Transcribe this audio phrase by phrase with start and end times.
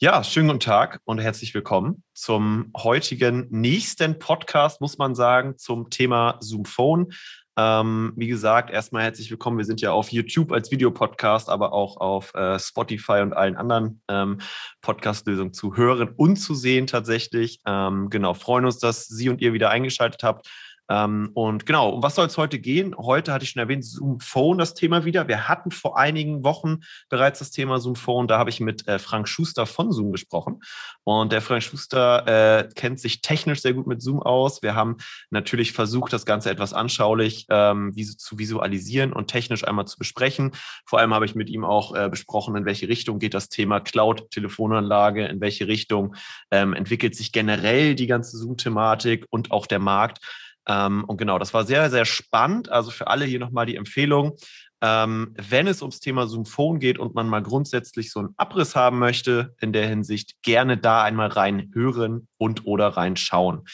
[0.00, 5.90] Ja, schönen guten Tag und herzlich willkommen zum heutigen nächsten Podcast, muss man sagen, zum
[5.90, 7.08] Thema Zoom Phone.
[7.56, 9.58] Ähm, wie gesagt, erstmal herzlich willkommen.
[9.58, 14.00] Wir sind ja auf YouTube als Videopodcast, aber auch auf äh, Spotify und allen anderen
[14.06, 14.38] ähm,
[14.82, 17.58] Podcast-Lösungen zu hören und zu sehen tatsächlich.
[17.66, 20.48] Ähm, genau, freuen uns, dass Sie und ihr wieder eingeschaltet habt.
[20.88, 22.96] Ähm, und genau, um was soll es heute gehen?
[22.96, 25.28] Heute hatte ich schon erwähnt, Zoom Phone das Thema wieder.
[25.28, 28.26] Wir hatten vor einigen Wochen bereits das Thema Zoom Phone.
[28.26, 30.60] Da habe ich mit äh, Frank Schuster von Zoom gesprochen.
[31.04, 34.62] Und der Frank Schuster äh, kennt sich technisch sehr gut mit Zoom aus.
[34.62, 34.96] Wir haben
[35.30, 40.52] natürlich versucht, das Ganze etwas anschaulich ähm, zu visualisieren und technisch einmal zu besprechen.
[40.86, 43.80] Vor allem habe ich mit ihm auch äh, besprochen, in welche Richtung geht das Thema
[43.80, 46.14] Cloud-Telefonanlage, in welche Richtung
[46.50, 50.20] ähm, entwickelt sich generell die ganze Zoom-Thematik und auch der Markt.
[50.66, 52.68] Ähm, und genau, das war sehr, sehr spannend.
[52.68, 54.36] Also für alle hier nochmal die Empfehlung,
[54.80, 58.76] ähm, wenn es ums Thema Zoom Phone geht und man mal grundsätzlich so einen Abriss
[58.76, 63.64] haben möchte, in der Hinsicht gerne da einmal reinhören und oder reinschauen.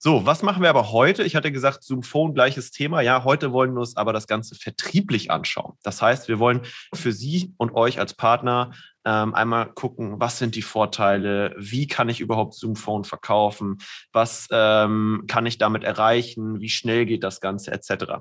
[0.00, 1.24] So, was machen wir aber heute?
[1.24, 3.00] Ich hatte gesagt, Zoom Phone, gleiches Thema.
[3.00, 5.74] Ja, heute wollen wir uns aber das Ganze vertrieblich anschauen.
[5.82, 6.60] Das heißt, wir wollen
[6.94, 8.70] für Sie und euch als Partner
[9.08, 13.78] ähm, einmal gucken, was sind die Vorteile, wie kann ich überhaupt Zoom Phone verkaufen,
[14.12, 18.20] was ähm, kann ich damit erreichen, wie schnell geht das Ganze etc.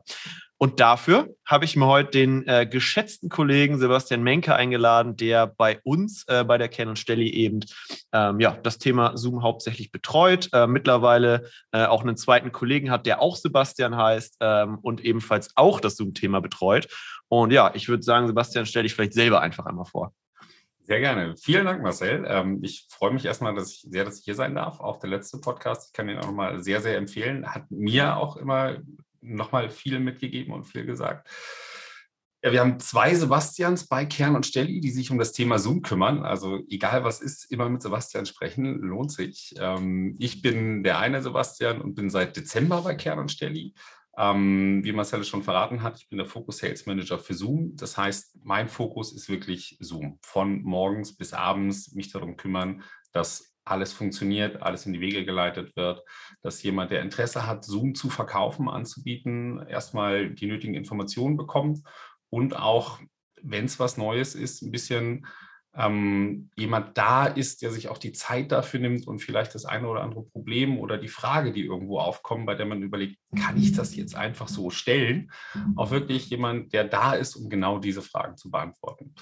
[0.58, 5.82] Und dafür habe ich mir heute den äh, geschätzten Kollegen Sebastian Menke eingeladen, der bei
[5.84, 7.60] uns äh, bei der Ken und Stelli eben
[8.14, 13.06] ähm, ja, das Thema Zoom hauptsächlich betreut, äh, mittlerweile äh, auch einen zweiten Kollegen hat,
[13.06, 16.88] der auch Sebastian heißt ähm, und ebenfalls auch das Zoom-Thema betreut.
[17.28, 20.14] Und ja, ich würde sagen, Sebastian, stell dich vielleicht selber einfach einmal vor.
[20.88, 21.36] Sehr gerne.
[21.36, 22.26] Vielen Dank, Marcel.
[22.30, 24.80] Ähm, ich freue mich erstmal dass ich, sehr, dass ich hier sein darf.
[24.80, 27.54] Auch der letzte Podcast, ich kann ihn auch nochmal sehr, sehr empfehlen.
[27.54, 28.78] Hat mir auch immer
[29.20, 31.30] nochmal viel mitgegeben und viel gesagt.
[32.42, 35.82] Ja, wir haben zwei Sebastians bei Kern und Stelli, die sich um das Thema Zoom
[35.82, 36.24] kümmern.
[36.24, 39.56] Also egal was ist, immer mit Sebastian sprechen, lohnt sich.
[39.60, 43.74] Ähm, ich bin der eine Sebastian und bin seit Dezember bei Kern und Stelli.
[44.18, 47.76] Ähm, wie Marcel schon verraten hat, ich bin der Focus Sales Manager für Zoom.
[47.76, 50.18] Das heißt, mein Fokus ist wirklich Zoom.
[50.24, 55.76] Von morgens bis abends mich darum kümmern, dass alles funktioniert, alles in die Wege geleitet
[55.76, 56.02] wird,
[56.42, 61.84] dass jemand, der Interesse hat, Zoom zu verkaufen, anzubieten, erstmal die nötigen Informationen bekommt
[62.30, 63.00] und auch,
[63.42, 65.28] wenn es was Neues ist, ein bisschen
[65.78, 69.88] ähm, jemand da ist, der sich auch die Zeit dafür nimmt und vielleicht das eine
[69.88, 73.74] oder andere Problem oder die Frage, die irgendwo aufkommt, bei der man überlegt, kann ich
[73.74, 75.32] das jetzt einfach so stellen,
[75.76, 79.14] auch wirklich jemand, der da ist, um genau diese Fragen zu beantworten.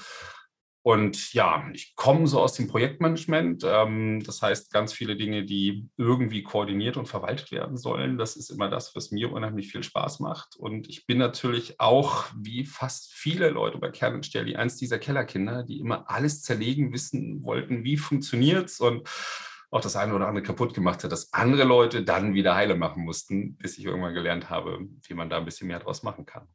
[0.88, 3.64] Und ja, ich komme so aus dem Projektmanagement.
[3.66, 8.20] Ähm, das heißt, ganz viele Dinge, die irgendwie koordiniert und verwaltet werden sollen.
[8.20, 10.56] Das ist immer das, was mir unheimlich viel Spaß macht.
[10.56, 15.00] Und ich bin natürlich auch, wie fast viele Leute bei Kern und Sterli, eins dieser
[15.00, 19.10] Kellerkinder, die immer alles zerlegen, wissen wollten, wie funktioniert es und
[19.72, 23.04] auch das eine oder andere kaputt gemacht hat, dass andere Leute dann wieder heile machen
[23.04, 26.48] mussten, bis ich irgendwann gelernt habe, wie man da ein bisschen mehr draus machen kann.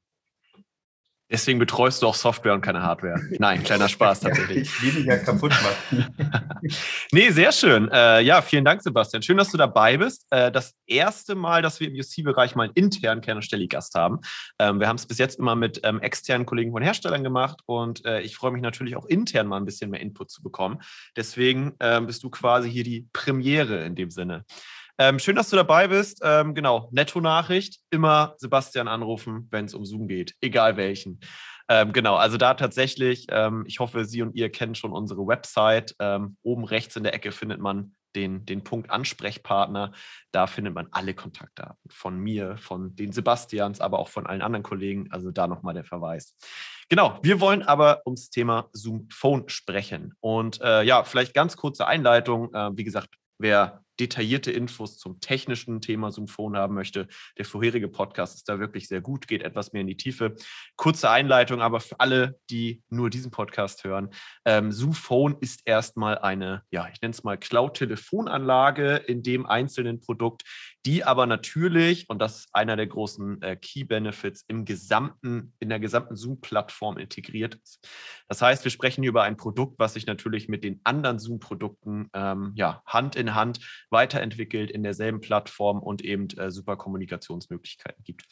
[1.31, 3.21] Deswegen betreust du auch Software und keine Hardware.
[3.39, 4.63] Nein, kleiner Spaß tatsächlich.
[4.63, 6.15] ich will dich ja kaputt machen.
[7.13, 7.89] nee, sehr schön.
[7.93, 9.23] Äh, ja, vielen Dank, Sebastian.
[9.23, 10.27] Schön, dass du dabei bist.
[10.31, 14.21] Äh, das erste Mal, dass wir im UC-Bereich mal einen internen Kern- und Stelli-Gast haben.
[14.59, 18.05] Ähm, wir haben es bis jetzt immer mit ähm, externen Kollegen von Herstellern gemacht und
[18.05, 20.81] äh, ich freue mich natürlich auch intern mal ein bisschen mehr Input zu bekommen.
[21.17, 24.45] Deswegen ähm, bist du quasi hier die Premiere in dem Sinne.
[25.01, 26.21] Ähm, schön, dass du dabei bist.
[26.23, 27.81] Ähm, genau, Netto-Nachricht.
[27.89, 31.21] Immer Sebastian anrufen, wenn es um Zoom geht, egal welchen.
[31.71, 35.97] Ähm, genau, also da tatsächlich, ähm, ich hoffe, Sie und ihr kennen schon unsere Website.
[36.01, 39.93] Ähm, oben rechts in der Ecke findet man den, den Punkt Ansprechpartner.
[40.33, 44.65] Da findet man alle Kontaktdaten von mir, von den Sebastians, aber auch von allen anderen
[44.65, 45.11] Kollegen.
[45.11, 46.37] Also da nochmal der Verweis.
[46.91, 50.13] Genau, wir wollen aber ums Thema Zoom Phone sprechen.
[50.21, 52.53] Und äh, ja, vielleicht ganz kurze Einleitung.
[52.53, 57.07] Äh, wie gesagt, wer detaillierte Infos zum technischen Thema Zoom haben möchte,
[57.37, 60.35] der vorherige Podcast ist da wirklich sehr gut, geht etwas mehr in die Tiefe.
[60.77, 64.11] Kurze Einleitung, aber für alle, die nur diesen Podcast hören,
[64.45, 64.95] ähm, Zoom
[65.41, 70.45] ist erstmal eine, ja, ich nenne es mal Cloud-Telefonanlage in dem einzelnen Produkt,
[70.87, 75.79] die aber natürlich, und das ist einer der großen äh, Key-Benefits, im gesamten, in der
[75.79, 77.87] gesamten Zoom-Plattform integriert ist.
[78.29, 82.53] Das heißt, wir sprechen über ein Produkt, was sich natürlich mit den anderen Zoom-Produkten ähm,
[82.55, 88.25] ja, Hand in Hand weiterentwickelt in derselben Plattform und eben äh, super Kommunikationsmöglichkeiten gibt.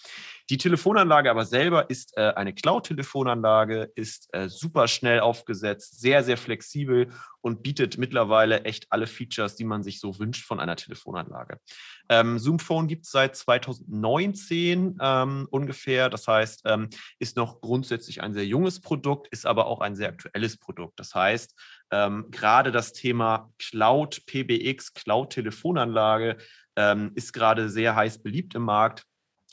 [0.51, 6.37] Die Telefonanlage aber selber ist äh, eine Cloud-Telefonanlage, ist äh, super schnell aufgesetzt, sehr, sehr
[6.37, 7.11] flexibel
[7.41, 11.61] und bietet mittlerweile echt alle Features, die man sich so wünscht von einer Telefonanlage.
[12.09, 16.09] Ähm, Zoom Phone gibt es seit 2019 ähm, ungefähr.
[16.11, 16.89] Das heißt, ähm,
[17.19, 20.99] ist noch grundsätzlich ein sehr junges Produkt, ist aber auch ein sehr aktuelles Produkt.
[20.99, 21.55] Das heißt,
[21.91, 26.37] Ähm, gerade das Thema Cloud PBX, Cloud Telefonanlage,
[26.77, 29.05] ähm, ist gerade sehr heiß beliebt im Markt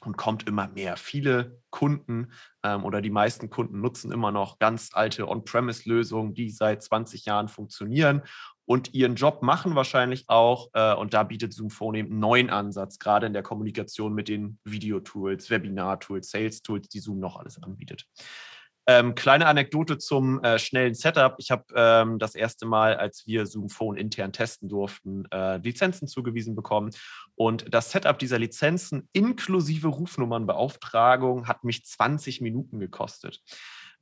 [0.04, 0.98] und kommt immer mehr.
[0.98, 2.32] Viele Kunden
[2.64, 7.48] ähm, oder die meisten Kunden nutzen immer noch ganz alte On-Premise-Lösungen, die seit 20 Jahren
[7.48, 8.22] funktionieren
[8.66, 10.70] und ihren Job machen wahrscheinlich auch.
[10.74, 14.28] Äh, und da bietet Zoom Phone eben einen neuen Ansatz, gerade in der Kommunikation mit
[14.28, 18.06] den Videotools, Webinar-Tools, Sales-Tools, die Zoom noch alles anbietet.
[18.88, 21.36] Ähm, kleine Anekdote zum äh, schnellen Setup.
[21.40, 26.08] Ich habe ähm, das erste Mal, als wir Zoom Phone intern testen durften, äh, Lizenzen
[26.08, 26.92] zugewiesen bekommen.
[27.36, 33.42] Und das Setup dieser Lizenzen inklusive Rufnummernbeauftragung hat mich 20 Minuten gekostet.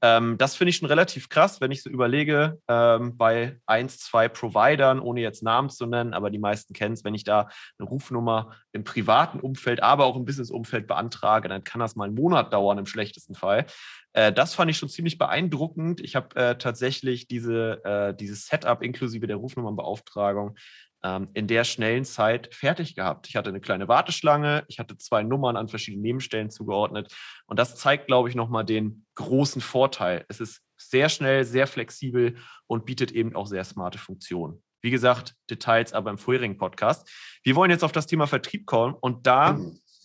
[0.03, 4.27] Ähm, das finde ich schon relativ krass, wenn ich so überlege, ähm, bei eins, zwei
[4.27, 7.47] Providern, ohne jetzt Namen zu nennen, aber die meisten kennen es, wenn ich da
[7.79, 12.15] eine Rufnummer im privaten Umfeld, aber auch im Business-Umfeld beantrage, dann kann das mal einen
[12.15, 13.65] Monat dauern im schlechtesten Fall.
[14.11, 16.01] Äh, das fand ich schon ziemlich beeindruckend.
[16.01, 20.57] Ich habe äh, tatsächlich diese, äh, dieses Setup inklusive der Rufnummernbeauftragung
[21.03, 23.27] ähm, in der schnellen Zeit fertig gehabt.
[23.27, 27.13] Ich hatte eine kleine Warteschlange, ich hatte zwei Nummern an verschiedenen Nebenstellen zugeordnet
[27.45, 30.25] und das zeigt, glaube ich, nochmal den großen Vorteil.
[30.29, 34.63] Es ist sehr schnell, sehr flexibel und bietet eben auch sehr smarte Funktionen.
[34.81, 37.09] Wie gesagt, Details aber im vorherigen Podcast.
[37.43, 39.57] Wir wollen jetzt auf das Thema Vertrieb kommen und da,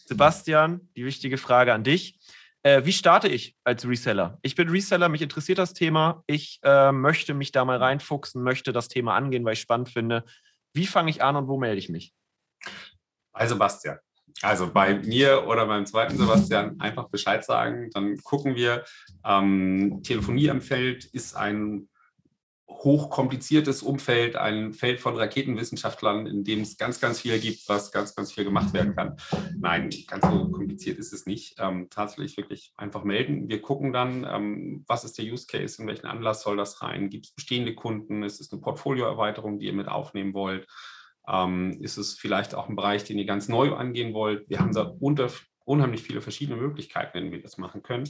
[0.07, 2.19] Sebastian, die wichtige Frage an dich.
[2.63, 4.39] Äh, wie starte ich als Reseller?
[4.43, 6.23] Ich bin Reseller, mich interessiert das Thema.
[6.27, 10.25] Ich äh, möchte mich da mal reinfuchsen, möchte das Thema angehen, weil ich spannend finde.
[10.79, 12.15] Wie fange ich an und wo melde ich mich?
[13.33, 13.99] Bei Sebastian.
[14.43, 17.91] Also bei mir oder beim zweiten Sebastian einfach Bescheid sagen.
[17.95, 18.85] Dann gucken wir.
[19.25, 21.89] Ähm, Telefonie am Feld ist ein
[22.69, 28.15] hochkompliziertes Umfeld, ein Feld von Raketenwissenschaftlern, in dem es ganz, ganz viel gibt, was ganz,
[28.15, 29.17] ganz viel gemacht werden kann.
[29.59, 31.57] Nein, ganz so kompliziert ist es nicht.
[31.59, 33.49] Ähm, tatsächlich wirklich einfach melden.
[33.49, 37.11] Wir gucken dann, ähm, was ist der Use Case, in welchen Anlass soll das rein?
[37.11, 38.23] Gibt es bestehende Kunden?
[38.23, 40.67] Ist es eine Portfolioerweiterung, die ihr mit aufnehmen wollt?
[41.27, 44.49] Ähm, ist es vielleicht auch ein Bereich, den ihr ganz neu angehen wollt?
[44.49, 45.31] Wir haben da unter,
[45.65, 48.09] unheimlich viele verschiedene Möglichkeiten, denen wir das machen können.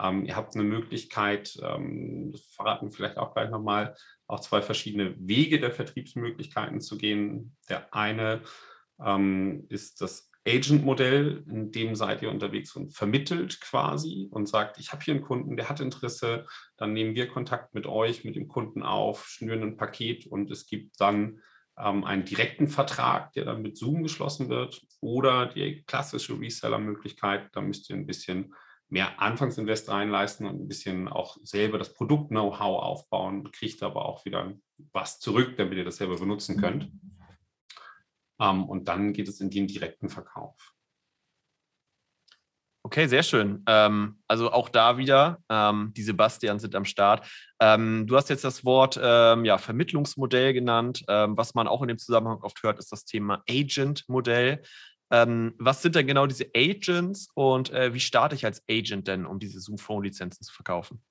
[0.00, 3.94] Ähm, ihr habt eine Möglichkeit, ähm, das verraten wir vielleicht auch gleich nochmal,
[4.26, 7.56] auch zwei verschiedene Wege der Vertriebsmöglichkeiten zu gehen.
[7.68, 8.42] Der eine
[9.04, 14.92] ähm, ist das Agent-Modell, in dem seid ihr unterwegs und vermittelt quasi und sagt, ich
[14.92, 16.46] habe hier einen Kunden, der hat Interesse,
[16.76, 20.66] dann nehmen wir Kontakt mit euch, mit dem Kunden auf, schnüren ein Paket und es
[20.66, 21.40] gibt dann
[21.78, 27.60] ähm, einen direkten Vertrag, der dann mit Zoom geschlossen wird oder die klassische Reseller-Möglichkeit, da
[27.60, 28.54] müsst ihr ein bisschen
[28.88, 34.54] mehr Anfangsinvest reinleisten und ein bisschen auch selber das Produkt-Know-how aufbauen, kriegt aber auch wieder
[34.92, 36.60] was zurück, damit ihr das selber benutzen mhm.
[36.60, 36.92] könnt.
[38.40, 40.74] Ähm, und dann geht es in den direkten Verkauf.
[42.84, 43.62] Okay, sehr schön.
[43.66, 47.28] Ähm, also auch da wieder, ähm, die Sebastian sind am Start.
[47.60, 51.04] Ähm, du hast jetzt das Wort ähm, ja, Vermittlungsmodell genannt.
[51.06, 54.62] Ähm, was man auch in dem Zusammenhang oft hört, ist das Thema Agent-Modell.
[55.10, 59.26] Ähm, was sind denn genau diese Agents und äh, wie starte ich als Agent denn,
[59.26, 61.02] um diese Zoom Phone Lizenzen zu verkaufen?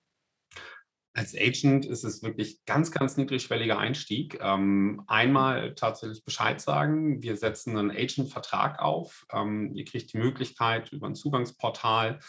[1.17, 4.37] Als Agent ist es wirklich ganz, ganz niedrigschwelliger Einstieg.
[4.39, 7.23] Ähm, einmal tatsächlich Bescheid sagen.
[7.23, 9.25] Wir setzen einen Agent-Vertrag auf.
[9.33, 12.19] Ähm, ihr kriegt die Möglichkeit, über ein Zugangsportal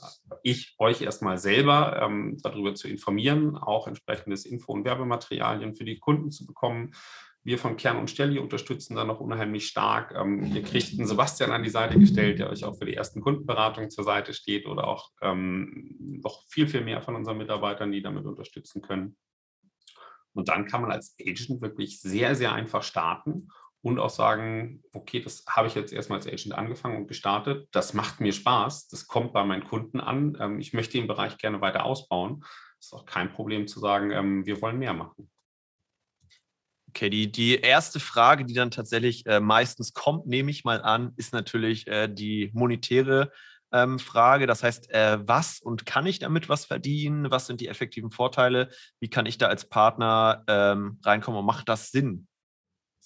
[0.00, 5.84] äh, ich euch erstmal selber ähm, darüber zu informieren, auch entsprechendes Info- und Werbematerialien für
[5.84, 6.92] die Kunden zu bekommen.
[7.46, 10.12] Wir von Kern und Stelli unterstützen da noch unheimlich stark.
[10.16, 13.20] Ähm, ihr kriegt einen Sebastian an die Seite gestellt, der euch auch für die ersten
[13.20, 15.94] Kundenberatungen zur Seite steht oder auch ähm,
[16.24, 19.16] noch viel, viel mehr von unseren Mitarbeitern, die damit unterstützen können.
[20.32, 23.46] Und dann kann man als Agent wirklich sehr, sehr einfach starten
[23.80, 27.68] und auch sagen, okay, das habe ich jetzt erstmal als Agent angefangen und gestartet.
[27.70, 28.88] Das macht mir Spaß.
[28.88, 30.36] Das kommt bei meinen Kunden an.
[30.40, 32.40] Ähm, ich möchte den Bereich gerne weiter ausbauen.
[32.40, 35.30] Das ist auch kein Problem zu sagen, ähm, wir wollen mehr machen.
[36.96, 41.12] Okay, die, die erste Frage, die dann tatsächlich äh, meistens kommt, nehme ich mal an,
[41.16, 43.32] ist natürlich äh, die monetäre
[43.70, 44.46] ähm, Frage.
[44.46, 47.30] Das heißt, äh, was und kann ich damit was verdienen?
[47.30, 48.70] Was sind die effektiven Vorteile?
[48.98, 52.28] Wie kann ich da als Partner ähm, reinkommen und macht das Sinn?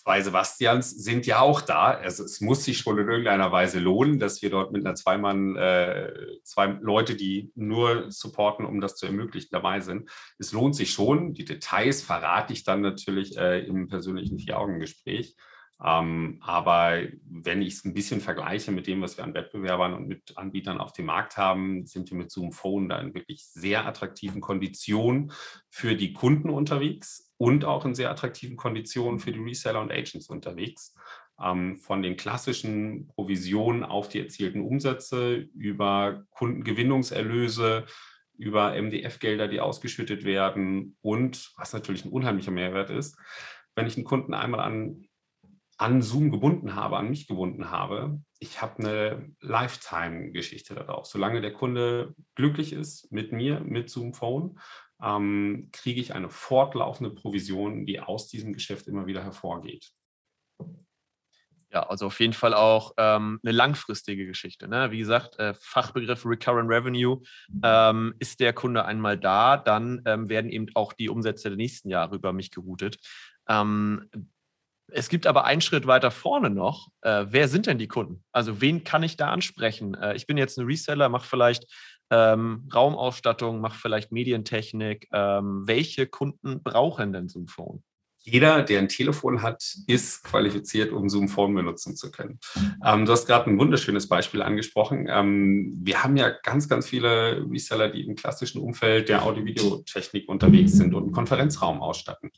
[0.02, 1.90] Zwei Sebastians sind ja auch da.
[1.90, 5.56] Also es muss sich schon in irgendeiner Weise lohnen, dass wir dort mit einer Zweimann,
[5.56, 6.10] äh,
[6.42, 10.10] zwei Leute, die nur supporten, um das zu ermöglichen, dabei sind.
[10.38, 11.34] Es lohnt sich schon.
[11.34, 15.36] Die Details verrate ich dann natürlich äh, im persönlichen Vier-Augen-Gespräch.
[15.84, 20.08] Ähm, aber wenn ich es ein bisschen vergleiche mit dem, was wir an Wettbewerbern und
[20.08, 23.86] mit Anbietern auf dem Markt haben, sind wir mit Zoom Phone da in wirklich sehr
[23.86, 25.32] attraktiven Konditionen
[25.68, 30.28] für die Kunden unterwegs und auch in sehr attraktiven Konditionen für die Reseller und Agents
[30.28, 30.94] unterwegs.
[31.42, 37.86] Ähm, von den klassischen Provisionen auf die erzielten Umsätze über Kundengewinnungserlöse
[38.36, 43.16] über MDF-Gelder, die ausgeschüttet werden und was natürlich ein unheimlicher Mehrwert ist,
[43.74, 45.06] wenn ich einen Kunden einmal an,
[45.78, 51.06] an Zoom gebunden habe, an mich gebunden habe, ich habe eine Lifetime-Geschichte darauf.
[51.06, 54.58] Solange der Kunde glücklich ist mit mir, mit Zoom Phone,
[55.02, 59.90] ähm, kriege ich eine fortlaufende Provision, die aus diesem Geschäft immer wieder hervorgeht.
[61.72, 64.66] Ja, also auf jeden Fall auch ähm, eine langfristige Geschichte.
[64.66, 64.90] Ne?
[64.90, 67.22] Wie gesagt, äh, Fachbegriff Recurrent Revenue.
[67.62, 71.88] Ähm, ist der Kunde einmal da, dann ähm, werden eben auch die Umsätze der nächsten
[71.88, 72.98] Jahre über mich geroutet.
[74.92, 76.88] Es gibt aber einen Schritt weiter vorne noch.
[77.02, 78.24] Äh, wer sind denn die Kunden?
[78.32, 79.94] Also wen kann ich da ansprechen?
[79.94, 81.66] Äh, ich bin jetzt ein Reseller, mache vielleicht
[82.10, 85.08] ähm, Raumausstattung, mache vielleicht Medientechnik.
[85.12, 87.82] Ähm, welche Kunden brauchen denn ein Phone?
[88.22, 92.38] jeder, der ein Telefon hat, ist qualifiziert, um Zoom Phone benutzen zu können.
[92.84, 95.08] Ähm, du hast gerade ein wunderschönes Beispiel angesprochen.
[95.10, 100.72] Ähm, wir haben ja ganz, ganz viele Reseller, die im klassischen Umfeld der Audio-Video-Technik unterwegs
[100.72, 102.30] sind und einen Konferenzraum ausstatten.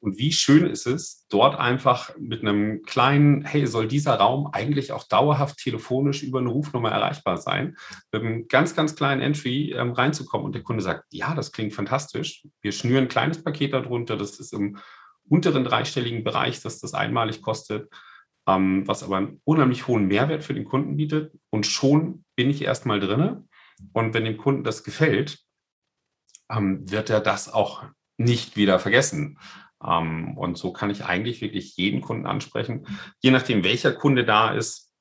[0.00, 4.92] Und wie schön ist es, dort einfach mit einem kleinen, hey, soll dieser Raum eigentlich
[4.92, 7.76] auch dauerhaft telefonisch über eine Rufnummer erreichbar sein,
[8.12, 10.46] mit einem ganz, ganz kleinen Entry ähm, reinzukommen.
[10.46, 12.46] Und der Kunde sagt, ja, das klingt fantastisch.
[12.62, 14.78] Wir schnüren ein kleines Paket darunter, das ist im
[15.28, 17.90] unteren dreistelligen Bereich, dass das einmalig kostet,
[18.46, 21.32] ähm, was aber einen unheimlich hohen Mehrwert für den Kunden bietet.
[21.50, 23.48] Und schon bin ich erstmal drin.
[23.92, 25.40] Und wenn dem Kunden das gefällt,
[26.50, 27.84] ähm, wird er das auch
[28.16, 29.38] nicht wieder vergessen.
[29.84, 32.86] Ähm, und so kann ich eigentlich wirklich jeden Kunden ansprechen.
[33.20, 34.92] Je nachdem, welcher Kunde da ist,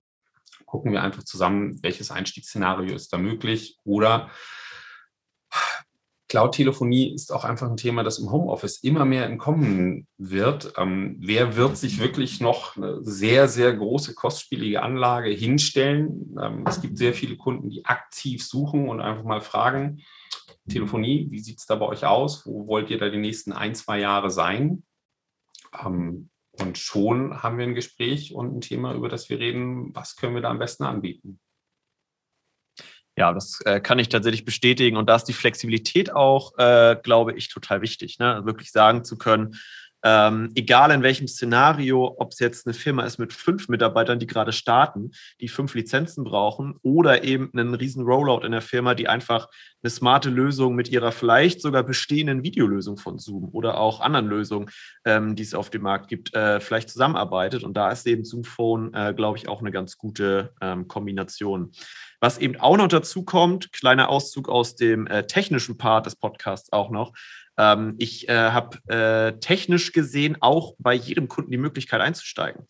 [0.65, 4.29] gucken wir einfach zusammen, welches Einstiegsszenario ist da möglich oder
[6.29, 10.73] Cloud-Telefonie ist auch einfach ein Thema, das im Homeoffice immer mehr im Kommen wird.
[10.77, 16.35] Ähm, wer wird sich wirklich noch eine sehr, sehr große, kostspielige Anlage hinstellen?
[16.41, 20.01] Ähm, es gibt sehr viele Kunden, die aktiv suchen und einfach mal fragen,
[20.67, 22.45] Telefonie, wie sieht es da bei euch aus?
[22.45, 24.83] Wo wollt ihr da die nächsten ein, zwei Jahre sein?
[25.83, 30.15] Ähm, und schon haben wir ein Gespräch und ein Thema, über das wir reden, was
[30.15, 31.39] können wir da am besten anbieten.
[33.15, 34.95] Ja, das äh, kann ich tatsächlich bestätigen.
[34.95, 38.19] Und da ist die Flexibilität auch, äh, glaube ich, total wichtig.
[38.19, 38.41] Ne?
[38.45, 39.55] Wirklich sagen zu können,
[40.09, 44.27] ähm, egal in welchem Szenario, ob es jetzt eine Firma ist mit fünf Mitarbeitern, die
[44.27, 45.11] gerade starten,
[45.41, 49.49] die fünf Lizenzen brauchen, oder eben einen riesen Rollout in der Firma, die einfach
[49.83, 54.69] eine smarte Lösung mit ihrer vielleicht sogar bestehenden Videolösung von Zoom oder auch anderen Lösungen,
[55.03, 57.65] ähm, die es auf dem Markt gibt, äh, vielleicht zusammenarbeitet.
[57.65, 61.73] Und da ist eben Zoom Phone, äh, glaube ich, auch eine ganz gute ähm, Kombination.
[62.21, 66.71] Was eben auch noch dazu kommt, kleiner Auszug aus dem äh, technischen Part des Podcasts
[66.71, 67.11] auch noch.
[67.57, 72.65] Ähm, ich äh, habe äh, technisch gesehen auch bei jedem Kunden die Möglichkeit einzusteigen.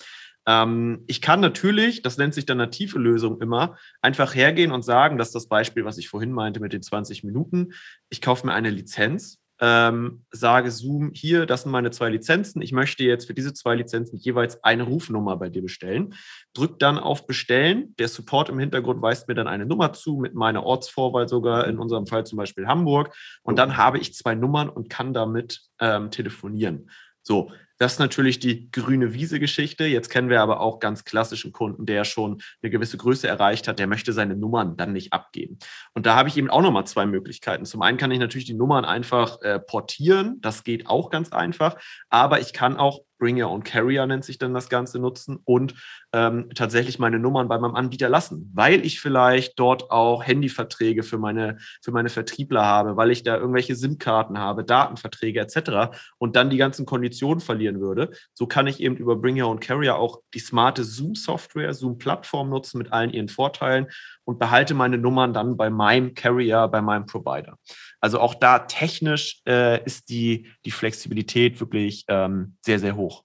[0.47, 5.17] Ähm, ich kann natürlich, das nennt sich dann native Lösung immer, einfach hergehen und sagen,
[5.17, 7.73] dass das Beispiel, was ich vorhin meinte mit den 20 Minuten,
[8.09, 12.61] ich kaufe mir eine Lizenz ähm, sage Zoom, hier, das sind meine zwei Lizenzen.
[12.61, 16.13] Ich möchte jetzt für diese zwei Lizenzen jeweils eine Rufnummer bei dir bestellen.
[16.53, 17.95] Drück dann auf Bestellen.
[17.97, 21.79] Der Support im Hintergrund weist mir dann eine Nummer zu, mit meiner Ortsvorwahl sogar, in
[21.79, 23.15] unserem Fall zum Beispiel Hamburg.
[23.41, 26.89] Und dann habe ich zwei Nummern und kann damit ähm, telefonieren.
[27.27, 29.83] So, das ist natürlich die grüne Wiese-Geschichte.
[29.85, 33.79] Jetzt kennen wir aber auch ganz klassischen Kunden, der schon eine gewisse Größe erreicht hat,
[33.79, 35.59] der möchte seine Nummern dann nicht abgeben.
[35.93, 37.65] Und da habe ich eben auch nochmal zwei Möglichkeiten.
[37.65, 40.37] Zum einen kann ich natürlich die Nummern einfach äh, portieren.
[40.39, 41.75] Das geht auch ganz einfach.
[42.09, 45.75] Aber ich kann auch Bring Your Own Carrier nennt sich dann das Ganze nutzen und
[46.13, 51.17] ähm, tatsächlich meine Nummern bei meinem Anbieter lassen, weil ich vielleicht dort auch Handyverträge für
[51.17, 55.97] meine, für meine Vertriebler habe, weil ich da irgendwelche SIM-Karten habe, Datenverträge etc.
[56.17, 58.11] und dann die ganzen Konditionen verlieren würde.
[58.33, 62.77] So kann ich eben über Bring Your Own Carrier auch die smarte Zoom-Software, Zoom-Plattform nutzen
[62.77, 63.87] mit allen ihren Vorteilen
[64.23, 67.57] und behalte meine Nummern dann bei meinem Carrier, bei meinem Provider.
[67.99, 73.23] Also auch da technisch äh, ist die, die Flexibilität wirklich ähm, sehr, sehr hoch.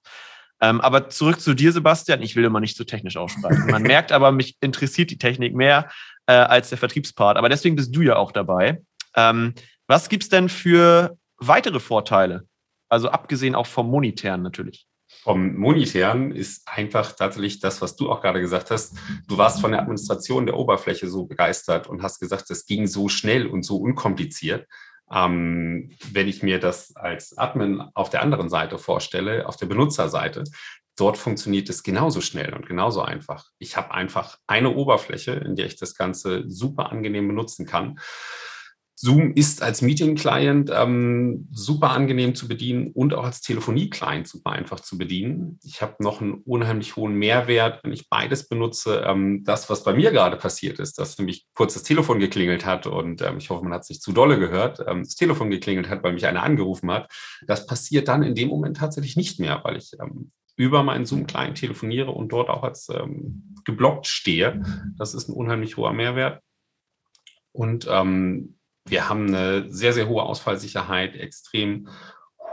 [0.60, 2.22] Ähm, aber zurück zu dir, Sebastian.
[2.22, 3.66] Ich will immer nicht so technisch aussprechen.
[3.66, 5.90] Man merkt aber, mich interessiert die Technik mehr
[6.26, 7.36] äh, als der Vertriebspart.
[7.36, 8.80] Aber deswegen bist du ja auch dabei.
[9.16, 9.54] Ähm,
[9.88, 12.46] was gibt es denn für weitere Vorteile?
[12.88, 14.86] Also abgesehen auch vom monetären natürlich
[15.22, 18.96] vom Monetären ist einfach tatsächlich das, was du auch gerade gesagt hast.
[19.28, 23.08] Du warst von der Administration der Oberfläche so begeistert und hast gesagt, es ging so
[23.08, 24.66] schnell und so unkompliziert.
[25.12, 30.42] Ähm, wenn ich mir das als Admin auf der anderen Seite vorstelle, auf der Benutzerseite,
[30.96, 33.46] dort funktioniert es genauso schnell und genauso einfach.
[33.58, 38.00] Ich habe einfach eine Oberfläche, in der ich das Ganze super angenehm benutzen kann
[39.04, 44.78] Zoom ist als Meeting-Client ähm, super angenehm zu bedienen und auch als Telefonie-Client super einfach
[44.78, 45.58] zu bedienen.
[45.64, 49.02] Ich habe noch einen unheimlich hohen Mehrwert, wenn ich beides benutze.
[49.04, 52.86] Ähm, das, was bei mir gerade passiert ist, dass nämlich kurz das Telefon geklingelt hat
[52.86, 55.88] und ähm, ich hoffe, man hat es nicht zu dolle gehört, ähm, das Telefon geklingelt
[55.88, 57.10] hat, weil mich einer angerufen hat.
[57.48, 61.58] Das passiert dann in dem Moment tatsächlich nicht mehr, weil ich ähm, über meinen Zoom-Client
[61.58, 64.62] telefoniere und dort auch als ähm, geblockt stehe.
[64.96, 66.40] Das ist ein unheimlich hoher Mehrwert.
[67.50, 71.88] Und ähm, wir haben eine sehr, sehr hohe Ausfallsicherheit, extrem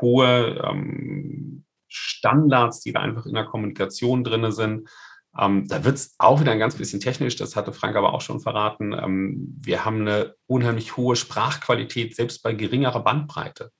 [0.01, 4.89] hohe ähm, Standards, die da einfach in der Kommunikation drin sind.
[5.37, 8.21] Ähm, da wird es auch wieder ein ganz bisschen technisch, das hatte Frank aber auch
[8.21, 8.93] schon verraten.
[8.93, 13.71] Ähm, wir haben eine unheimlich hohe Sprachqualität, selbst bei geringerer Bandbreite.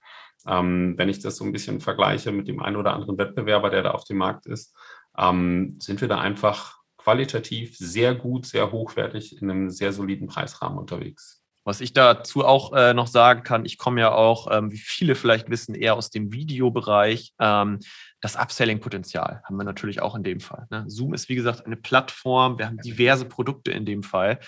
[0.47, 3.83] Ähm, wenn ich das so ein bisschen vergleiche mit dem einen oder anderen Wettbewerber, der
[3.83, 4.75] da auf dem Markt ist,
[5.17, 10.77] ähm, sind wir da einfach qualitativ sehr gut, sehr hochwertig in einem sehr soliden Preisrahmen
[10.77, 11.38] unterwegs.
[11.69, 15.13] Was ich dazu auch äh, noch sagen kann, ich komme ja auch, ähm, wie viele
[15.13, 17.33] vielleicht wissen, eher aus dem Videobereich.
[17.37, 17.77] Ähm,
[18.21, 20.65] das Upselling-Potenzial haben wir natürlich auch in dem Fall.
[20.71, 20.85] Ne?
[20.87, 22.57] Zoom ist, wie gesagt, eine Plattform.
[22.57, 24.39] Wir haben diverse Produkte in dem Fall.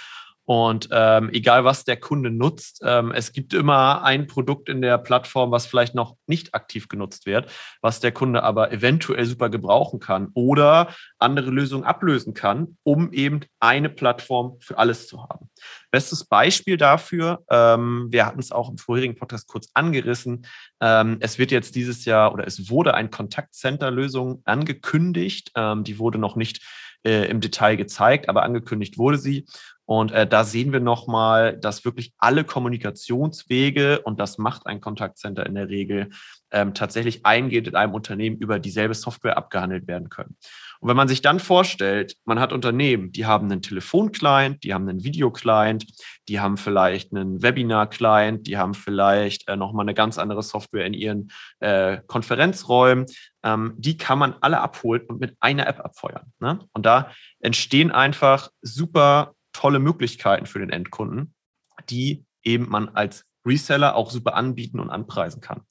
[0.46, 4.98] Und ähm, egal, was der Kunde nutzt, ähm, es gibt immer ein Produkt in der
[4.98, 7.50] Plattform, was vielleicht noch nicht aktiv genutzt wird,
[7.82, 13.42] was der Kunde aber eventuell super gebrauchen kann oder andere Lösungen ablösen kann, um eben
[13.60, 15.50] eine Plattform für alles zu haben.
[15.92, 20.48] Bestes Beispiel dafür, ähm, wir hatten es auch im vorherigen Podcast kurz angerissen,
[20.82, 26.18] ähm, es wird jetzt dieses Jahr oder es wurde eine Kontaktcenter-Lösung angekündigt, ähm, die wurde
[26.18, 26.62] noch nicht
[27.04, 29.46] äh, im Detail gezeigt, aber angekündigt wurde sie.
[29.86, 35.46] Und äh, da sehen wir nochmal, dass wirklich alle Kommunikationswege, und das macht ein Kontaktcenter
[35.46, 36.10] in der Regel,
[36.52, 40.38] ähm, tatsächlich eingehend in einem Unternehmen über dieselbe Software abgehandelt werden können.
[40.82, 44.90] Und wenn man sich dann vorstellt, man hat Unternehmen, die haben einen Telefonclient, die haben
[44.90, 45.86] einen Videoclient,
[46.28, 50.96] die haben vielleicht einen Webinar-Client, die haben vielleicht äh, nochmal eine ganz andere Software in
[50.96, 53.06] ihren äh, Konferenzräumen,
[53.44, 56.34] ähm, die kann man alle abholen und mit einer App abfeuern.
[56.40, 56.60] Ne?
[56.74, 57.12] Und da
[57.42, 61.36] entstehen einfach super tolle Möglichkeiten für den Endkunden,
[61.92, 65.62] die eben man als Reseller auch super anbieten und anpreisen kann.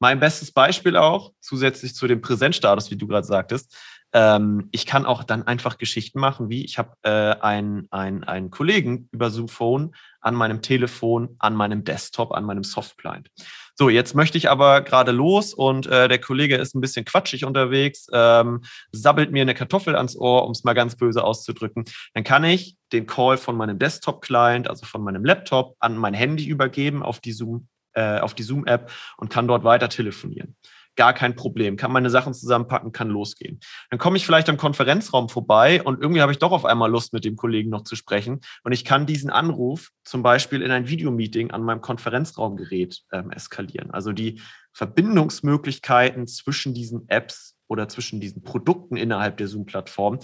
[0.00, 3.76] Mein bestes Beispiel auch, zusätzlich zu dem Präsenzstatus, wie du gerade sagtest,
[4.12, 9.08] ähm, ich kann auch dann einfach Geschichten machen, wie ich habe äh, einen, einen Kollegen
[9.12, 13.28] über Zoom Phone an meinem Telefon, an meinem Desktop, an meinem Softclient.
[13.74, 17.44] So, jetzt möchte ich aber gerade los und äh, der Kollege ist ein bisschen quatschig
[17.44, 21.84] unterwegs, ähm, sabbelt mir eine Kartoffel ans Ohr, um es mal ganz böse auszudrücken.
[22.12, 26.46] Dann kann ich den Call von meinem Desktop-Client, also von meinem Laptop, an mein Handy
[26.46, 30.56] übergeben auf die Zoom, äh, auf die Zoom-App und kann dort weiter telefonieren
[30.96, 33.60] gar kein Problem, kann meine Sachen zusammenpacken, kann losgehen.
[33.90, 37.12] Dann komme ich vielleicht am Konferenzraum vorbei und irgendwie habe ich doch auf einmal Lust,
[37.12, 40.88] mit dem Kollegen noch zu sprechen und ich kann diesen Anruf zum Beispiel in ein
[40.88, 43.90] Videomeeting an meinem Konferenzraumgerät ähm, eskalieren.
[43.90, 44.40] Also die
[44.72, 50.18] Verbindungsmöglichkeiten zwischen diesen Apps oder zwischen diesen Produkten innerhalb der Zoom-Plattform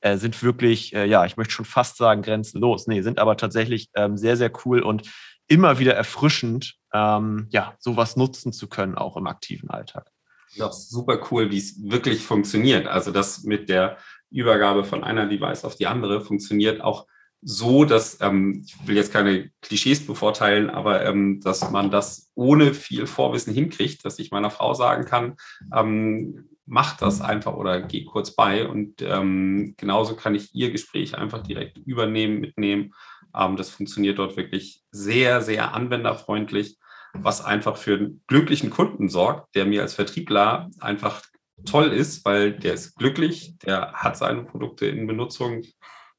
[0.00, 2.86] äh, sind wirklich, äh, ja, ich möchte schon fast sagen, grenzenlos.
[2.86, 5.08] Nee, sind aber tatsächlich ähm, sehr, sehr cool und
[5.52, 10.10] immer wieder erfrischend, ähm, ja, sowas nutzen zu können, auch im aktiven Alltag
[10.54, 12.86] ist super cool, wie es wirklich funktioniert.
[12.86, 13.96] Also das mit der
[14.30, 17.06] Übergabe von einer Device auf die andere funktioniert auch
[17.44, 22.72] so, dass, ähm, ich will jetzt keine Klischees bevorteilen, aber ähm, dass man das ohne
[22.72, 25.36] viel Vorwissen hinkriegt, dass ich meiner Frau sagen kann,
[25.74, 28.68] ähm, mach das einfach oder geh kurz bei.
[28.68, 32.94] Und ähm, genauso kann ich ihr Gespräch einfach direkt übernehmen, mitnehmen.
[33.36, 36.78] Ähm, das funktioniert dort wirklich sehr, sehr anwenderfreundlich
[37.14, 41.22] was einfach für einen glücklichen Kunden sorgt, der mir als Vertriebler einfach
[41.64, 45.62] toll ist, weil der ist glücklich, der hat seine Produkte in Benutzung.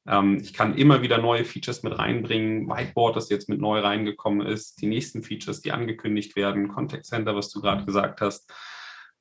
[0.06, 2.68] Ähm, ich kann immer wieder neue Features mit reinbringen.
[2.68, 7.34] Whiteboard, das jetzt mit neu reingekommen ist, die nächsten Features, die angekündigt werden, Contact Center,
[7.34, 8.50] was du gerade gesagt hast.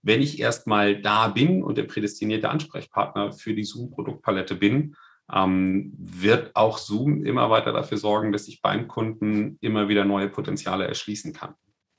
[0.01, 4.95] Wenn ich erstmal da bin und der prädestinierte Ansprechpartner für die Zoom-Produktpalette bin,
[5.31, 10.29] ähm, wird auch Zoom immer weiter dafür sorgen, dass ich beim Kunden immer wieder neue
[10.29, 11.55] Potenziale erschließen kann.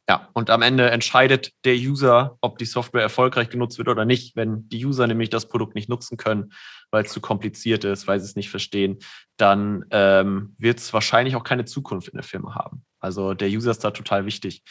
[0.06, 4.36] Ja, und am Ende entscheidet der User, ob die Software erfolgreich genutzt wird oder nicht.
[4.36, 6.52] Wenn die User nämlich das Produkt nicht nutzen können,
[6.90, 8.98] weil es zu kompliziert ist, weil sie es nicht verstehen,
[9.38, 12.84] dann ähm, wird es wahrscheinlich auch keine Zukunft in der Firma haben.
[13.00, 14.62] Also der User ist da total wichtig.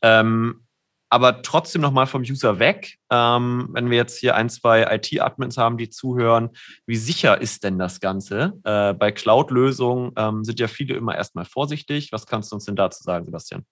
[0.00, 0.67] Ähm,
[1.10, 2.98] aber trotzdem nochmal vom User weg.
[3.10, 6.50] Ähm, wenn wir jetzt hier ein, zwei IT-Admins haben, die zuhören,
[6.86, 8.54] wie sicher ist denn das Ganze?
[8.64, 12.12] Äh, bei Cloud-Lösungen ähm, sind ja viele immer erstmal vorsichtig.
[12.12, 13.64] Was kannst du uns denn dazu sagen, Sebastian?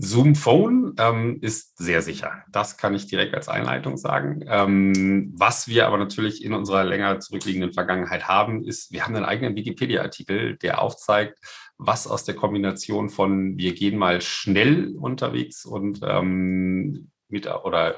[0.00, 2.44] Zoom Phone ähm, ist sehr sicher.
[2.52, 4.44] Das kann ich direkt als Einleitung sagen.
[4.46, 9.24] Ähm, was wir aber natürlich in unserer länger zurückliegenden Vergangenheit haben, ist, wir haben einen
[9.24, 11.40] eigenen Wikipedia-Artikel, der aufzeigt,
[11.78, 17.94] was aus der Kombination von wir gehen mal schnell unterwegs und ähm, mit oder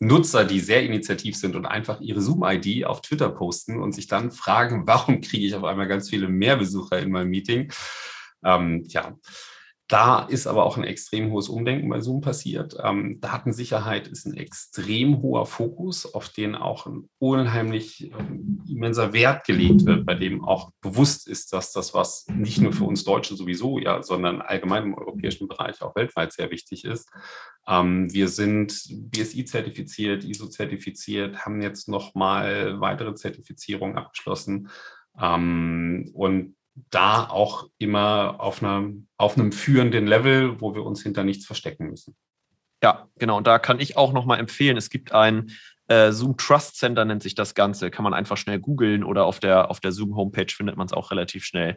[0.00, 4.30] Nutzer, die sehr initiativ sind und einfach ihre Zoom-ID auf Twitter posten und sich dann
[4.30, 7.72] fragen, warum kriege ich auf einmal ganz viele mehr Besucher in meinem Meeting?
[8.44, 9.18] Ähm, ja,
[9.88, 12.76] da ist aber auch ein extrem hohes Umdenken bei Zoom passiert.
[12.84, 19.46] Ähm, Datensicherheit ist ein extrem hoher Fokus, auf den auch ein unheimlich ähm, immenser Wert
[19.46, 23.34] gelegt wird, bei dem auch bewusst ist, dass das, was nicht nur für uns Deutsche
[23.34, 27.08] sowieso, ja, sondern allgemein im europäischen Bereich auch weltweit sehr wichtig ist.
[27.66, 34.68] Ähm, wir sind BSI-zertifiziert, ISO-zertifiziert, haben jetzt nochmal weitere Zertifizierungen abgeschlossen.
[35.18, 36.57] Ähm, und
[36.90, 41.88] da auch immer auf, einer, auf einem führenden Level, wo wir uns hinter nichts verstecken
[41.90, 42.16] müssen.
[42.82, 43.38] Ja, genau.
[43.38, 45.50] Und da kann ich auch nochmal empfehlen, es gibt ein
[45.88, 47.90] äh, Zoom Trust Center, nennt sich das Ganze.
[47.90, 50.92] Kann man einfach schnell googeln oder auf der, auf der Zoom Homepage findet man es
[50.92, 51.76] auch relativ schnell.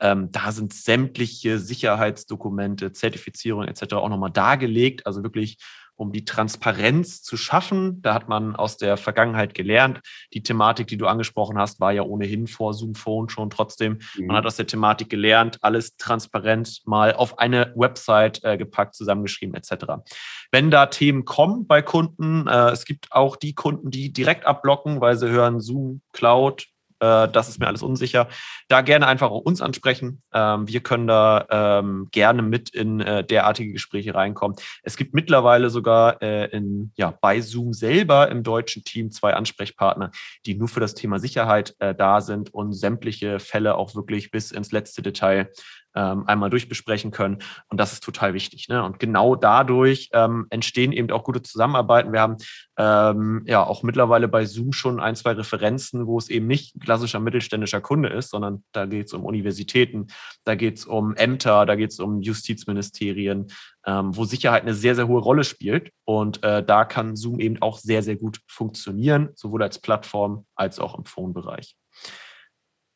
[0.00, 3.94] Ähm, da sind sämtliche Sicherheitsdokumente, Zertifizierung etc.
[3.94, 5.06] auch nochmal dargelegt.
[5.06, 5.58] Also wirklich
[6.00, 8.00] um die Transparenz zu schaffen.
[8.00, 10.00] Da hat man aus der Vergangenheit gelernt.
[10.32, 13.98] Die Thematik, die du angesprochen hast, war ja ohnehin vor Zoom Phone schon trotzdem.
[14.16, 14.26] Mhm.
[14.26, 19.54] Man hat aus der Thematik gelernt, alles transparent mal auf eine Website äh, gepackt, zusammengeschrieben
[19.54, 20.02] etc.
[20.50, 25.02] Wenn da Themen kommen bei Kunden, äh, es gibt auch die Kunden, die direkt abblocken,
[25.02, 26.66] weil sie hören Zoom Cloud
[27.00, 28.28] äh, das ist mir alles unsicher.
[28.68, 30.22] Da gerne einfach auch uns ansprechen.
[30.32, 34.56] Ähm, wir können da ähm, gerne mit in äh, derartige Gespräche reinkommen.
[34.82, 40.10] Es gibt mittlerweile sogar äh, in, ja, bei Zoom selber im deutschen Team zwei Ansprechpartner,
[40.46, 44.50] die nur für das Thema Sicherheit äh, da sind und sämtliche Fälle auch wirklich bis
[44.52, 45.50] ins letzte Detail
[45.94, 47.38] ähm, einmal durchbesprechen können.
[47.68, 48.68] Und das ist total wichtig.
[48.68, 48.82] Ne?
[48.82, 52.12] Und genau dadurch ähm, entstehen eben auch gute Zusammenarbeiten.
[52.12, 52.36] Wir haben
[52.76, 57.20] ähm, ja auch mittlerweile bei Zoom schon ein, zwei Referenzen, wo es eben nicht klassischer
[57.20, 60.06] mittelständischer Kunde ist, sondern da geht es um Universitäten,
[60.44, 63.48] da geht es um Ämter, da geht es um Justizministerien,
[63.86, 65.90] ähm, wo Sicherheit eine sehr, sehr hohe Rolle spielt.
[66.04, 70.78] Und äh, da kann Zoom eben auch sehr, sehr gut funktionieren, sowohl als Plattform als
[70.78, 71.76] auch im Phone-Bereich.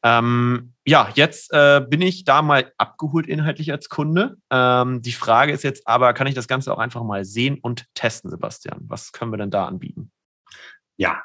[0.05, 4.37] Ähm, ja, jetzt äh, bin ich da mal abgeholt inhaltlich als Kunde.
[4.51, 7.87] Ähm, die Frage ist jetzt aber, kann ich das Ganze auch einfach mal sehen und
[7.95, 8.81] testen, Sebastian?
[8.83, 10.13] Was können wir denn da anbieten?
[10.99, 11.23] Ja,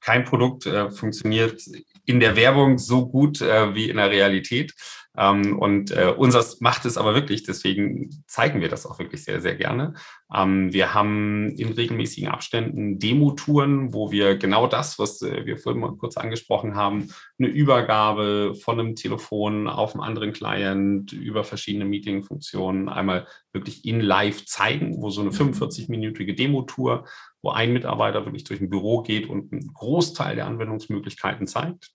[0.00, 1.62] kein Produkt äh, funktioniert
[2.04, 4.74] in der Werbung so gut äh, wie in der Realität.
[5.16, 9.40] Ähm, und äh, unseres macht es aber wirklich, deswegen zeigen wir das auch wirklich sehr,
[9.40, 9.94] sehr gerne.
[10.34, 15.80] Ähm, wir haben in regelmäßigen Abständen Demo-Touren, wo wir genau das, was äh, wir vorhin
[15.80, 21.84] mal kurz angesprochen haben, eine Übergabe von einem Telefon auf einen anderen Client über verschiedene
[21.84, 27.06] Meeting-Funktionen einmal wirklich in live zeigen, wo so eine 45-minütige Demo-Tour,
[27.42, 31.92] wo ein Mitarbeiter wirklich durch ein Büro geht und einen Großteil der Anwendungsmöglichkeiten zeigt.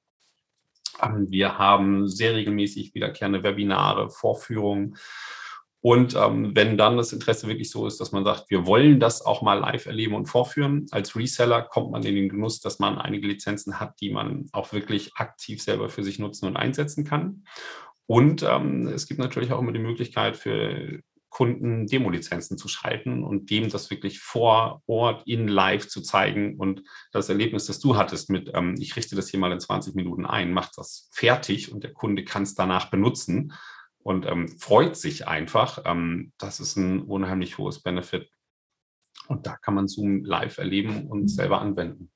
[1.30, 4.98] Wir haben sehr regelmäßig wiederkehrende Webinare, Vorführungen.
[5.84, 9.26] Und ähm, wenn dann das Interesse wirklich so ist, dass man sagt, wir wollen das
[9.26, 13.00] auch mal live erleben und vorführen, als Reseller kommt man in den Genuss, dass man
[13.00, 17.46] einige Lizenzen hat, die man auch wirklich aktiv selber für sich nutzen und einsetzen kann.
[18.06, 23.50] Und ähm, es gibt natürlich auch immer die Möglichkeit für Kunden Demo-Lizenzen zu schalten und
[23.50, 28.30] dem das wirklich vor Ort in live zu zeigen und das Erlebnis, das du hattest
[28.30, 31.84] mit, ähm, ich richte das hier mal in 20 Minuten ein, macht das fertig und
[31.84, 33.54] der Kunde kann es danach benutzen
[34.00, 35.82] und ähm, freut sich einfach.
[35.86, 38.30] Ähm, das ist ein unheimlich hohes Benefit
[39.28, 42.12] und da kann man Zoom live erleben und selber anwenden.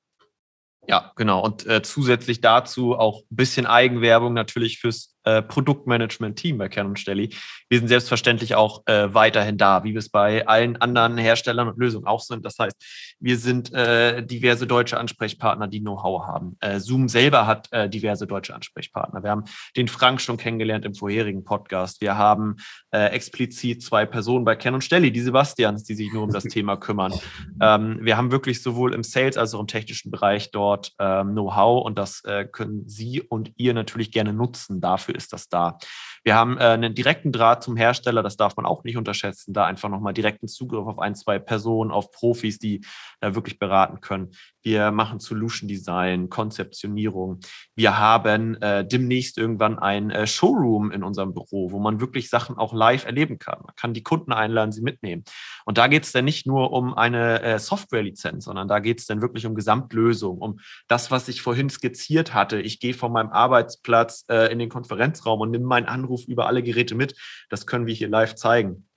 [0.88, 1.42] Ja, genau.
[1.42, 6.98] Und äh, zusätzlich dazu auch ein bisschen Eigenwerbung natürlich fürs äh, Produktmanagement-Team bei Kern und
[6.98, 7.30] Stelli.
[7.68, 11.78] Wir sind selbstverständlich auch äh, weiterhin da, wie wir es bei allen anderen Herstellern und
[11.78, 12.44] Lösungen auch sind.
[12.44, 12.76] Das heißt,
[13.18, 16.56] wir sind äh, diverse deutsche Ansprechpartner, die Know-how haben.
[16.60, 19.24] Äh, Zoom selber hat äh, diverse deutsche Ansprechpartner.
[19.24, 19.44] Wir haben
[19.76, 22.00] den Frank schon kennengelernt im vorherigen Podcast.
[22.00, 22.56] Wir haben
[22.90, 26.76] explizit zwei Personen bei Ken und Stelli, die Sebastians, die sich nur um das Thema
[26.76, 27.12] kümmern.
[27.60, 31.84] Ähm, wir haben wirklich sowohl im Sales als auch im technischen Bereich dort ähm, Know-how
[31.84, 34.80] und das können Sie und ihr natürlich gerne nutzen.
[34.80, 35.78] Dafür ist das da.
[36.22, 39.64] Wir haben äh, einen direkten Draht zum Hersteller, das darf man auch nicht unterschätzen, da
[39.64, 42.84] einfach nochmal direkten Zugriff auf ein, zwei Personen, auf Profis, die
[43.20, 44.32] da wirklich beraten können.
[44.62, 47.38] Wir machen Solution Design, Konzeptionierung.
[47.76, 52.58] Wir haben äh, demnächst irgendwann ein äh, Showroom in unserem Büro, wo man wirklich Sachen
[52.58, 53.60] auch live erleben kann.
[53.64, 55.22] Man kann die Kunden einladen, sie mitnehmen.
[55.64, 59.06] Und da geht es dann nicht nur um eine äh, Software-Lizenz, sondern da geht es
[59.06, 62.60] dann wirklich um Gesamtlösung, um das, was ich vorhin skizziert hatte.
[62.60, 64.68] Ich gehe von meinem Arbeitsplatz äh, in den
[65.06, 67.14] Konferenzraum und nehme meinen Anruf über alle Geräte mit.
[67.48, 68.88] Das können wir hier live zeigen.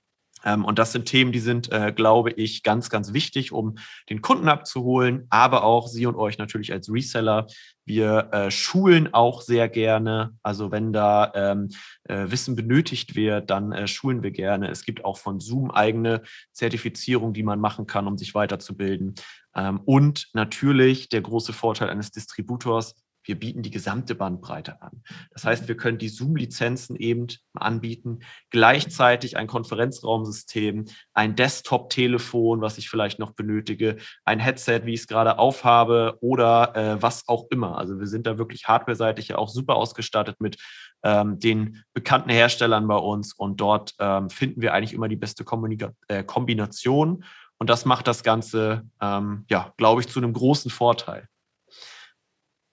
[0.42, 3.76] Ähm, und das sind Themen, die sind, äh, glaube ich, ganz, ganz wichtig, um
[4.08, 7.46] den Kunden abzuholen, aber auch Sie und euch natürlich als Reseller.
[7.84, 10.34] Wir äh, schulen auch sehr gerne.
[10.42, 11.68] Also wenn da ähm,
[12.04, 14.70] äh, Wissen benötigt wird, dann schulen wir gerne.
[14.70, 19.16] Es gibt auch von Zoom eigene Zertifizierung, die man machen kann, um sich weiterzubilden.
[19.54, 25.02] Ähm, und natürlich der große Vorteil eines Distributors, wir bieten die gesamte Bandbreite an.
[25.32, 32.88] Das heißt, wir können die Zoom-Lizenzen eben anbieten, gleichzeitig ein Konferenzraumsystem, ein Desktop-Telefon, was ich
[32.88, 37.78] vielleicht noch benötige, ein Headset, wie ich es gerade aufhabe oder äh, was auch immer.
[37.78, 40.56] Also wir sind da wirklich hardware-seitig ja auch super ausgestattet mit
[41.02, 45.44] ähm, den bekannten Herstellern bei uns und dort ähm, finden wir eigentlich immer die beste
[45.44, 47.24] Kommunika äh, Kombination
[47.60, 51.28] und das macht das Ganze, ähm, ja, glaube ich, zu einem großen Vorteil.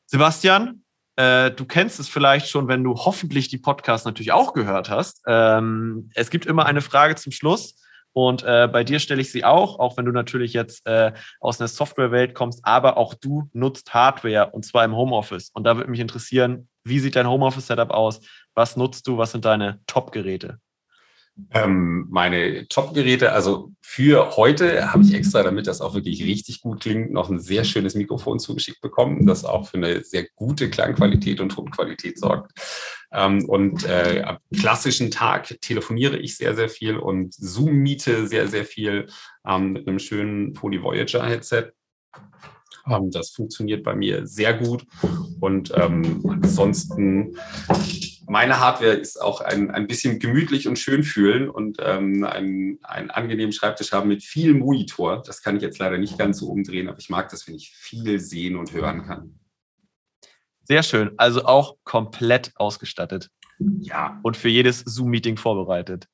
[0.08, 0.84] Sebastian,
[1.18, 5.22] äh, du kennst es vielleicht schon, wenn du hoffentlich die Podcasts natürlich auch gehört hast.
[5.28, 7.76] Ähm, es gibt immer eine Frage zum Schluss.
[8.14, 11.60] Und äh, bei dir stelle ich sie auch, auch wenn du natürlich jetzt äh, aus
[11.60, 15.52] einer Softwarewelt kommst, aber auch du nutzt Hardware und zwar im Homeoffice.
[15.54, 18.22] Und da würde mich interessieren, wie sieht dein Homeoffice-Setup aus?
[18.56, 19.20] Was nutzt du?
[19.20, 20.60] Was sind deine Top-Geräte?
[21.52, 26.82] Ähm, meine Top-Geräte, also für heute habe ich extra, damit das auch wirklich richtig gut
[26.82, 31.40] klingt, noch ein sehr schönes Mikrofon zugeschickt bekommen, das auch für eine sehr gute Klangqualität
[31.40, 32.52] und Tonqualität sorgt.
[33.12, 38.48] Ähm, und äh, am klassischen Tag telefoniere ich sehr, sehr viel und Zoom miete sehr,
[38.48, 39.08] sehr viel
[39.48, 41.72] ähm, mit einem schönen Poly Voyager Headset.
[42.90, 44.86] Ähm, das funktioniert bei mir sehr gut.
[45.40, 47.38] Und ähm, ansonsten
[48.30, 53.10] meine Hardware ist auch ein, ein bisschen gemütlich und schön fühlen und ähm, einen, einen
[53.10, 55.24] angenehmen Schreibtisch haben mit viel Monitor.
[55.26, 57.72] Das kann ich jetzt leider nicht ganz so umdrehen, aber ich mag das, wenn ich
[57.72, 59.40] viel sehen und hören kann.
[60.64, 61.12] Sehr schön.
[61.16, 63.30] Also auch komplett ausgestattet.
[63.60, 64.20] Ja.
[64.24, 66.08] Und für jedes Zoom-Meeting vorbereitet.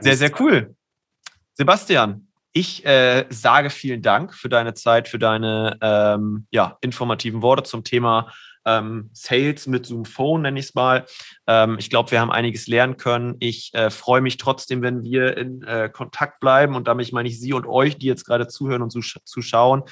[0.00, 0.76] Sehr, sehr cool.
[1.54, 7.64] Sebastian, ich äh, sage vielen Dank für deine Zeit, für deine ähm, ja, informativen Worte
[7.64, 8.32] zum Thema
[8.64, 11.06] ähm, Sales mit Zoom Phone, nenne ich es mal.
[11.46, 13.36] Ähm, ich glaube, wir haben einiges lernen können.
[13.40, 17.40] Ich äh, freue mich trotzdem, wenn wir in äh, Kontakt bleiben und damit meine ich
[17.40, 19.82] Sie und euch, die jetzt gerade zuhören und zuschauen.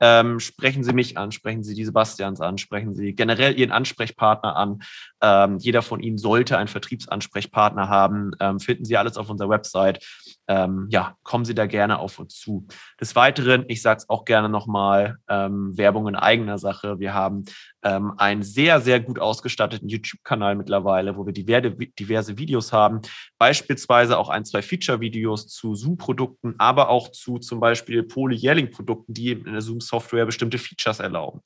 [0.00, 4.56] Ähm, sprechen Sie mich an, sprechen Sie die Sebastians an, sprechen Sie generell Ihren Ansprechpartner
[4.56, 4.82] an.
[5.24, 8.32] Ähm, jeder von Ihnen sollte einen Vertriebsansprechpartner haben.
[8.40, 10.04] Ähm, finden Sie alles auf unserer Website.
[10.48, 12.66] Ähm, ja, kommen Sie da gerne auf uns zu.
[13.00, 16.98] Des Weiteren, ich sage es auch gerne nochmal, ähm, Werbung in eigener Sache.
[17.00, 17.46] Wir haben
[17.82, 23.00] ähm, einen sehr, sehr gut ausgestatteten YouTube-Kanal mittlerweile, wo wir diverse Videos haben.
[23.38, 29.52] Beispielsweise auch ein, zwei Feature-Videos zu Zoom-Produkten, aber auch zu zum Beispiel Poly-Yelling-Produkten, die in
[29.52, 31.40] der Zoom-Software bestimmte Features erlauben.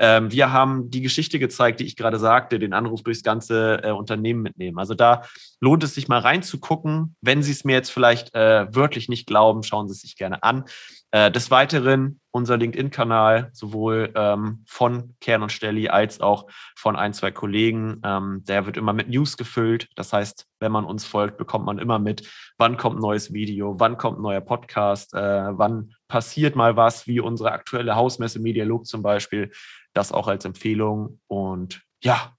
[0.00, 3.90] Ähm, wir haben die Geschichte gezeigt, die ich gerade sagte, den Anruf durchs ganze äh,
[3.90, 4.78] Unternehmen mitnehmen.
[4.78, 5.22] Also da
[5.60, 7.14] lohnt es sich mal reinzugucken.
[7.20, 10.42] Wenn Sie es mir jetzt vielleicht äh, wirklich nicht glauben, schauen Sie es sich gerne
[10.42, 10.64] an.
[11.12, 17.12] Äh, des Weiteren unser LinkedIn-Kanal, sowohl ähm, von Kern und Stelli als auch von ein,
[17.12, 18.00] zwei Kollegen.
[18.04, 19.88] Ähm, der wird immer mit News gefüllt.
[19.96, 23.80] Das heißt, wenn man uns folgt, bekommt man immer mit, wann kommt ein neues Video,
[23.80, 28.86] wann kommt ein neuer Podcast, äh, wann passiert mal was, wie unsere aktuelle Hausmesse Medialog
[28.86, 29.50] zum Beispiel.
[29.92, 31.20] Das auch als Empfehlung.
[31.26, 32.34] Und ja,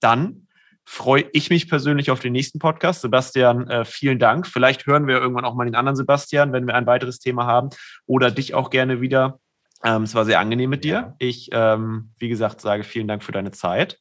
[0.00, 0.48] dann
[0.84, 3.00] freue ich mich persönlich auf den nächsten Podcast.
[3.00, 4.46] Sebastian, äh, vielen Dank.
[4.46, 7.70] Vielleicht hören wir irgendwann auch mal den anderen Sebastian, wenn wir ein weiteres Thema haben.
[8.06, 9.40] Oder dich auch gerne wieder.
[9.84, 11.14] Ähm, es war sehr angenehm mit dir.
[11.18, 13.98] Ich, ähm, wie gesagt, sage vielen Dank für deine Zeit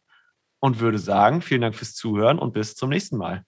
[0.60, 3.44] und würde sagen, vielen Dank fürs Zuhören und bis zum nächsten Mal.